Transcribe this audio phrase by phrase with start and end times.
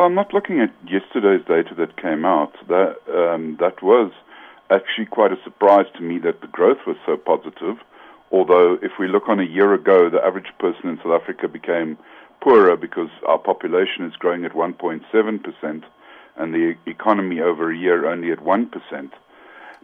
[0.00, 2.54] Well, I'm not looking at yesterday's data that came out.
[2.68, 4.10] That um, that was
[4.70, 7.76] actually quite a surprise to me that the growth was so positive.
[8.32, 11.98] Although, if we look on a year ago, the average person in South Africa became
[12.40, 15.84] poorer because our population is growing at 1.7 percent,
[16.34, 19.12] and the economy over a year only at one percent.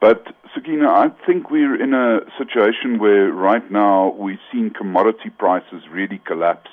[0.00, 5.82] But Sakina, I think we're in a situation where right now we've seen commodity prices
[5.92, 6.70] really collapse.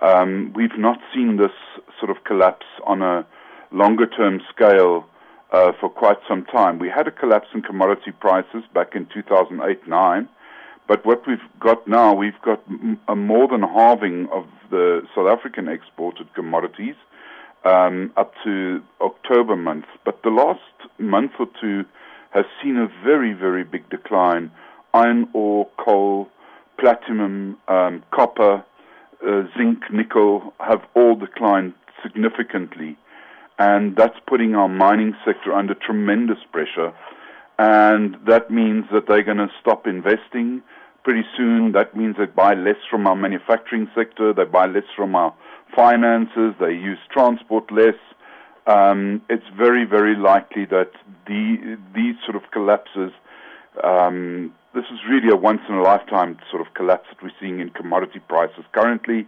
[0.00, 1.52] Um, we've not seen this
[1.98, 3.26] sort of collapse on a
[3.70, 5.06] longer term scale
[5.52, 6.78] uh, for quite some time.
[6.78, 10.28] We had a collapse in commodity prices back in 2008 9,
[10.86, 12.62] but what we've got now, we've got
[13.08, 16.94] a more than halving of the South African exported commodities
[17.64, 19.86] um, up to October month.
[20.04, 20.60] But the last
[20.98, 21.84] month or two,
[22.36, 24.50] has seen a very, very big decline.
[24.92, 26.28] Iron ore, coal,
[26.78, 28.62] platinum, um, copper,
[29.26, 32.96] uh, zinc, nickel have all declined significantly.
[33.58, 36.92] And that's putting our mining sector under tremendous pressure.
[37.58, 40.62] And that means that they're going to stop investing
[41.04, 41.72] pretty soon.
[41.72, 45.34] That means they buy less from our manufacturing sector, they buy less from our
[45.74, 47.94] finances, they use transport less
[48.66, 50.90] um, it's very, very likely that
[51.26, 53.12] the, these sort of collapses,
[53.84, 57.60] um, this is really a once in a lifetime sort of collapse that we're seeing
[57.60, 59.26] in commodity prices currently.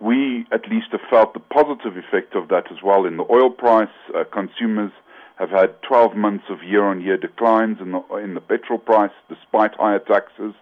[0.00, 3.50] We at least have felt the positive effect of that as well in the oil
[3.50, 3.94] price.
[4.14, 4.92] Uh, consumers
[5.36, 9.10] have had 12 months of year on year declines in the, in the petrol price
[9.28, 10.54] despite higher taxes.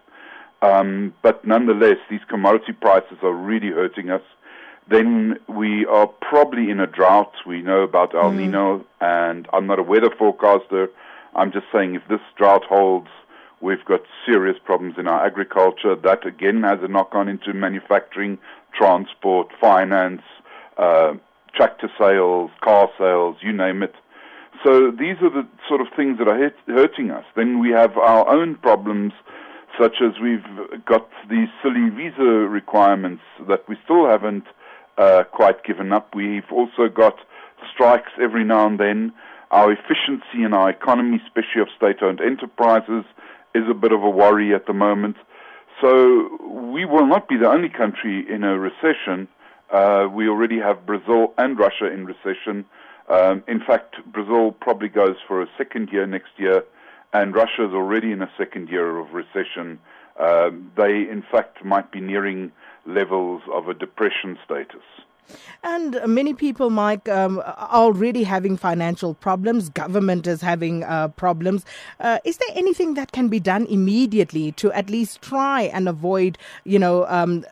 [0.63, 4.21] Um, but nonetheless, these commodity prices are really hurting us
[4.89, 7.31] then we are probably in a drought.
[7.47, 8.37] We know about El mm.
[8.37, 10.89] Nino, and I'm not a weather forecaster.
[11.35, 13.07] I'm just saying if this drought holds,
[13.63, 15.95] we've got serious problems in our agriculture.
[15.95, 18.37] That again has a knock on into manufacturing,
[18.77, 20.21] transport, finance,
[20.77, 21.13] uh,
[21.55, 23.95] tractor sales, car sales, you name it.
[24.63, 27.25] So these are the sort of things that are hit, hurting us.
[27.35, 29.13] Then we have our own problems,
[29.79, 30.45] such as we've
[30.85, 34.45] got these silly visa requirements that we still haven't
[34.97, 36.13] uh, quite given up.
[36.13, 37.15] We've also got
[37.73, 39.13] strikes every now and then.
[39.51, 43.05] Our efficiency in our economy, especially of state-owned enterprises,
[43.55, 45.15] is a bit of a worry at the moment.
[45.81, 46.37] So
[46.71, 49.27] we will not be the only country in a recession.
[49.71, 52.65] Uh, we already have Brazil and Russia in recession.
[53.09, 56.63] Um, in fact, Brazil probably goes for a second year next year,
[57.11, 59.79] and Russia is already in a second year of recession.
[60.19, 62.51] Uh, they, in fact, might be nearing
[62.85, 64.83] levels of a depression status.
[65.63, 69.69] And many people, Mike, um, are already having financial problems.
[69.69, 71.65] Government is having uh, problems.
[71.99, 76.37] Uh, is there anything that can be done immediately to at least try and avoid,
[76.63, 77.45] you know, um,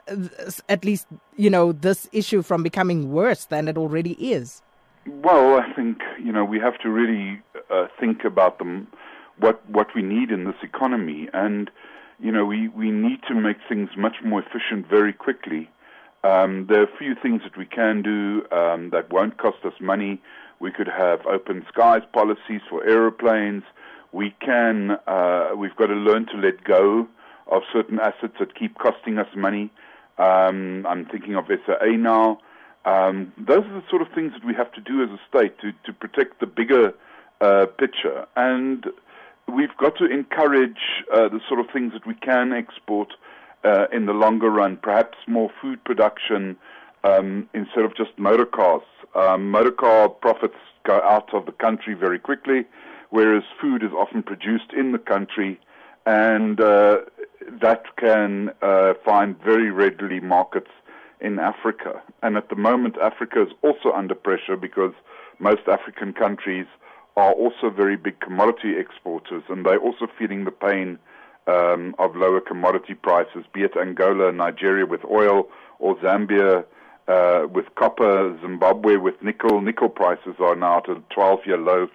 [0.69, 4.61] at least you know this issue from becoming worse than it already is?
[5.07, 8.87] Well, I think you know we have to really uh, think about them,
[9.37, 11.71] what what we need in this economy, and
[12.21, 15.69] you know, we, we need to make things much more efficient very quickly.
[16.23, 19.73] Um, there are a few things that we can do um, that won't cost us
[19.79, 20.21] money.
[20.59, 23.63] We could have open skies policies for aeroplanes.
[24.11, 27.07] We can, uh, we've got to learn to let go
[27.47, 29.71] of certain assets that keep costing us money.
[30.17, 32.39] Um, I'm thinking of SAA now.
[32.85, 35.57] Um, those are the sort of things that we have to do as a state
[35.59, 36.93] to, to protect the bigger
[37.39, 38.27] uh, picture.
[38.35, 38.85] And
[39.47, 43.13] we've got to encourage uh, the sort of things that we can export
[43.63, 46.57] uh, in the longer run, perhaps more food production
[47.03, 48.83] um, instead of just motor cars.
[49.15, 52.65] Um, motor car profits go out of the country very quickly,
[53.09, 55.59] whereas food is often produced in the country,
[56.05, 56.99] and uh,
[57.61, 60.71] that can uh, find very readily markets
[61.19, 62.01] in Africa.
[62.23, 64.93] And at the moment, Africa is also under pressure because
[65.39, 66.65] most African countries
[67.17, 70.97] are also very big commodity exporters, and they're also feeling the pain
[71.47, 75.47] um, of lower commodity prices, be it Angola, Nigeria with oil,
[75.79, 76.65] or Zambia
[77.07, 79.61] uh, with copper, Zimbabwe with nickel.
[79.61, 81.87] Nickel prices are now at a 12-year low.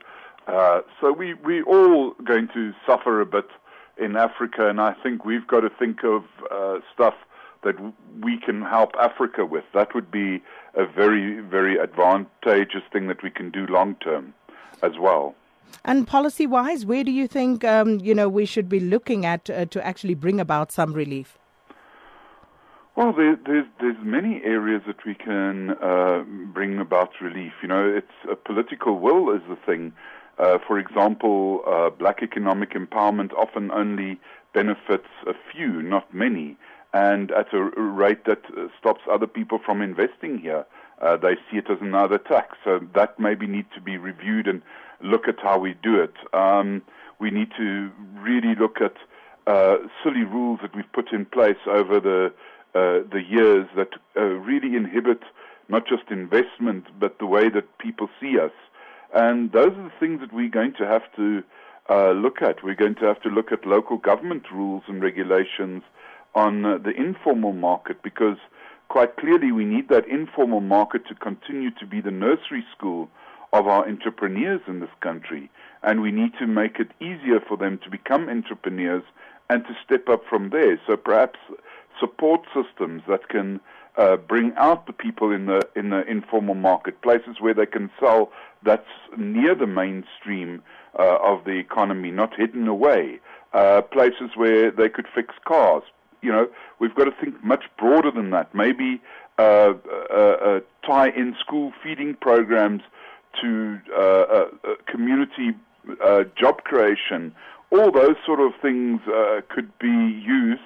[0.47, 3.49] Uh, so we we all going to suffer a bit
[3.97, 7.15] in Africa, and I think we've got to think of uh, stuff
[7.65, 7.75] that
[8.23, 9.65] we can help Africa with.
[9.75, 10.43] That would be
[10.75, 14.35] a very very advantageous thing that we can do long term
[14.83, 15.35] as well.
[15.85, 19.49] And policy wise, where do you think um, you know we should be looking at
[19.49, 21.39] uh, to actually bring about some relief?
[22.97, 27.53] Well, there, there's there's many areas that we can uh, bring about relief.
[27.63, 29.93] You know, it's a political will is the thing.
[30.39, 34.19] Uh, for example, uh, black economic empowerment often only
[34.55, 36.57] benefits a few, not many,
[36.93, 40.65] and at a rate that uh, stops other people from investing here.
[41.01, 42.57] Uh, they see it as another tax.
[42.65, 44.63] So that maybe needs to be reviewed and
[45.03, 46.15] look at how we do it.
[46.35, 46.83] Um,
[47.19, 48.95] we need to really look at
[49.47, 52.33] uh, silly rules that we've put in place over the
[52.75, 55.23] uh, the years that uh, really inhibit
[55.69, 58.53] not just investment but the way that people see us.
[59.15, 61.43] And those are the things that we're going to have to
[61.89, 62.63] uh, look at.
[62.63, 65.83] We're going to have to look at local government rules and regulations
[66.35, 68.37] on uh, the informal market because
[68.89, 73.09] quite clearly we need that informal market to continue to be the nursery school
[73.53, 75.51] of our entrepreneurs in this country.
[75.83, 79.05] And we need to make it easier for them to become entrepreneurs
[79.49, 80.81] and to step up from there.
[80.87, 81.39] So perhaps
[82.01, 83.61] support systems that can
[83.97, 88.31] uh, bring out the people in the in the informal marketplaces where they can sell
[88.63, 88.85] that's
[89.17, 90.63] near the mainstream
[90.99, 93.21] uh, of the economy, not hidden away.
[93.53, 95.83] Uh, places where they could fix cars.
[96.21, 96.49] You know,
[96.79, 98.55] we've got to think much broader than that.
[98.55, 99.01] Maybe
[99.39, 99.75] uh,
[100.13, 102.83] uh, uh, tie in school feeding programs
[103.41, 103.81] to
[104.87, 105.55] community
[106.39, 107.35] job creation.
[107.71, 109.01] All those sort of things
[109.49, 110.63] could be used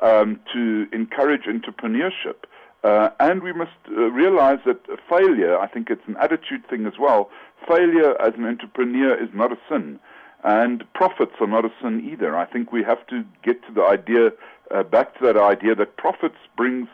[0.00, 2.44] um, to encourage entrepreneurship.
[2.84, 4.78] Uh, and we must uh, realize that
[5.08, 7.30] failure, I think it's an attitude thing as well,
[7.66, 9.98] failure as an entrepreneur is not a sin.
[10.44, 12.36] And profits are not a sin either.
[12.36, 14.30] I think we have to get to the idea,
[14.70, 16.88] uh, back to that idea that profits brings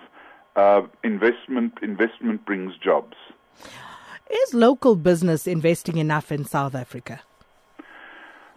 [0.56, 3.16] uh, investment, investment brings jobs.
[4.32, 7.20] Is local business investing enough in South Africa?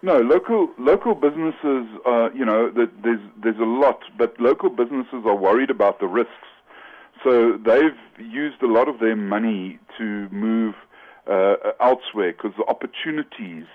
[0.01, 5.35] No, local local businesses, uh, you know, there's there's a lot, but local businesses are
[5.35, 6.31] worried about the risks.
[7.25, 10.75] So they've used a lot of their money to move
[11.29, 13.65] uh, elsewhere because the opportunities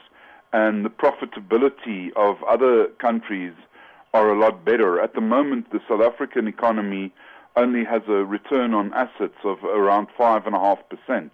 [0.55, 3.53] and the profitability of other countries
[4.15, 5.01] are a lot better.
[5.01, 7.13] At the moment, the South African economy
[7.57, 11.33] only has a return on assets of around five and a half percent.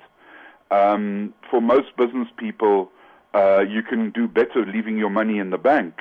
[0.71, 2.91] Um, for most business people,
[3.35, 5.95] uh, you can do better leaving your money in the bank.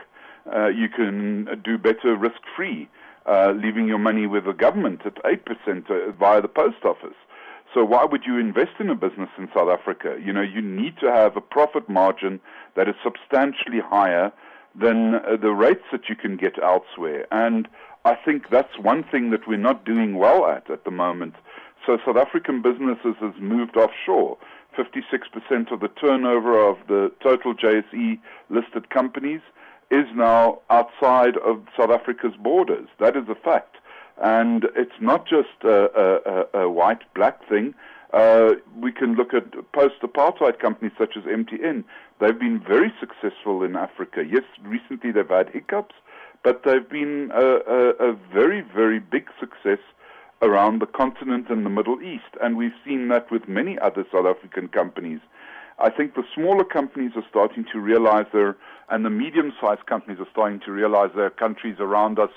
[0.54, 2.88] Uh, you can do better risk free,
[3.26, 7.16] uh, leaving your money with the government at 8% uh, via the post office.
[7.74, 10.18] So why would you invest in a business in South Africa?
[10.24, 12.40] You know, you need to have a profit margin
[12.76, 14.32] that is substantially higher
[14.80, 17.28] than uh, the rates that you can get elsewhere.
[17.32, 17.68] And
[18.06, 21.36] I think that's one thing that we're not doing well at at the moment.
[21.86, 24.38] So South African businesses has moved offshore.
[24.75, 28.19] 56% of the turnover of the total JSE
[28.50, 29.42] listed companies
[29.92, 32.88] is now outside of South Africa's borders.
[33.00, 33.77] That is a fact.
[34.22, 37.74] And it's not just a, a, a white black thing.
[38.13, 41.83] Uh, we can look at post apartheid companies such as MTN.
[42.19, 44.24] They've been very successful in Africa.
[44.25, 45.95] Yes, recently they've had hiccups,
[46.44, 49.80] but they've been a, a, a very, very big success
[50.42, 52.36] around the continent and the Middle East.
[52.42, 55.20] And we've seen that with many other South African companies.
[55.80, 58.56] I think the smaller companies are starting to realize their,
[58.90, 62.30] and the medium sized companies are starting to realize their countries around us.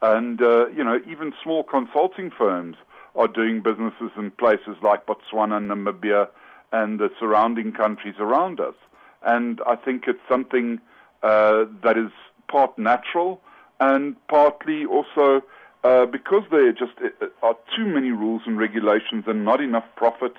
[0.00, 2.76] And, uh, you know, even small consulting firms
[3.14, 6.28] are doing businesses in places like Botswana, Namibia,
[6.72, 8.74] and the surrounding countries around us.
[9.22, 10.80] And I think it's something
[11.22, 12.12] uh, that is
[12.48, 13.40] part natural
[13.80, 15.42] and partly also
[15.84, 20.34] uh, because there just uh, are too many rules and regulations and not enough profit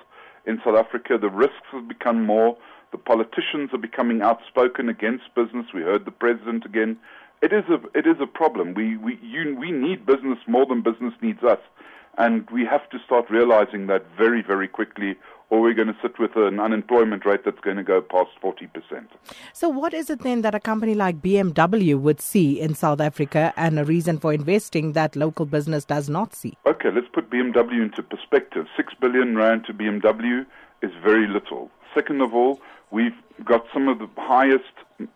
[0.46, 2.56] in South Africa, the risks have become more.
[2.92, 5.66] The politicians are becoming outspoken against business.
[5.72, 6.98] We heard the president again.
[7.42, 8.74] It is a it is a problem.
[8.74, 11.60] We we you, we need business more than business needs us,
[12.18, 15.16] and we have to start realizing that very very quickly,
[15.50, 18.70] or we're going to sit with an unemployment rate that's going to go past 40%.
[19.52, 23.52] So, what is it then that a company like BMW would see in South Africa
[23.56, 26.56] and a reason for investing that local business does not see?
[26.66, 28.66] Okay, let's put BMW into perspective.
[28.76, 30.46] 6 billion Rand to BMW
[30.82, 31.70] is very little.
[31.94, 34.64] Second of all, we've got some of the highest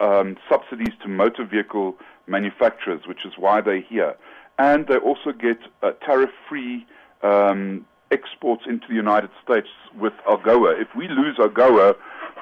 [0.01, 4.17] um, subsidies to motor vehicle manufacturers, which is why they're here.
[4.59, 6.87] And they also get uh, tariff free
[7.23, 9.69] um, exports into the United States
[9.99, 10.81] with AGOA.
[10.81, 11.95] If we lose AGOA,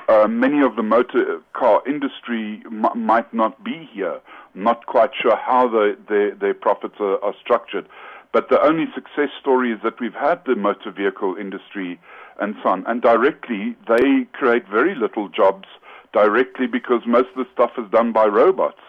[0.09, 4.21] uh, many of the motor car industry m- might not be here.
[4.55, 7.89] Not quite sure how the, the, their profits are, are structured.
[8.33, 12.01] But the only success story is that we've had the motor vehicle industry
[12.41, 12.85] and so on.
[12.87, 15.69] And directly, they create very little jobs
[16.13, 18.81] directly because most of the stuff is done by robots.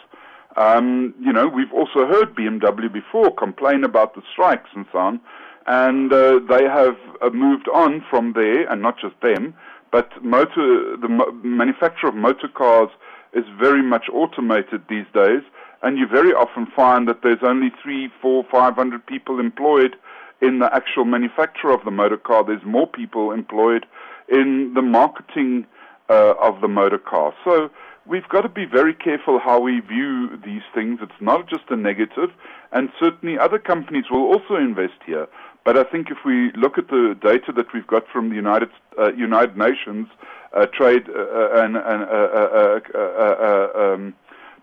[0.55, 5.21] Um, you know, we've also heard BMW before complain about the strikes and so on
[5.67, 9.53] and uh, they have uh, moved on from there, and not just them,
[9.91, 12.89] but motor the mo- manufacture of motor cars
[13.33, 15.41] is very much automated these days,
[15.81, 19.95] and you very often find that there's only three, four, five hundred people employed
[20.41, 22.43] in the actual manufacture of the motor car.
[22.43, 23.85] There's more people employed
[24.29, 25.65] in the marketing
[26.09, 27.33] uh, of the motor car.
[27.45, 27.69] So
[28.05, 30.99] we've got to be very careful how we view these things.
[31.01, 32.29] It's not just a negative,
[32.71, 35.27] and certainly other companies will also invest here.
[35.65, 38.69] But I think if we look at the data that we've got from the United
[38.99, 40.07] uh, United Nations
[40.55, 44.13] uh, trade uh, uh and, and uh, um,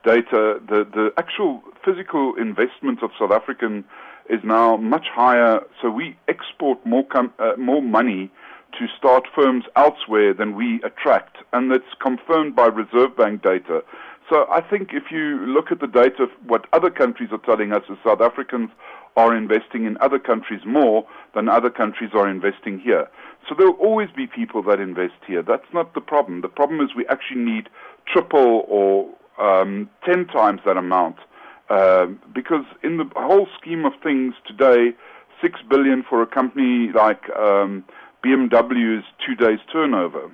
[0.04, 3.84] data, the the actual physical investment of South African
[4.28, 5.60] is now much higher.
[5.80, 8.30] So we export more com- more money
[8.78, 13.82] to start firms elsewhere than we attract, and that's confirmed by Reserve Bank data.
[14.30, 17.82] So I think if you look at the data, what other countries are telling us
[17.90, 18.70] is South Africans
[19.16, 23.08] are investing in other countries more than other countries are investing here.
[23.48, 25.42] So there will always be people that invest here.
[25.42, 26.42] That's not the problem.
[26.42, 27.68] The problem is we actually need
[28.06, 31.16] triple or um, ten times that amount
[31.70, 34.90] uh, because in the whole scheme of things today,
[35.40, 37.84] six billion for a company like um,
[38.24, 40.30] BMW is two days turnover.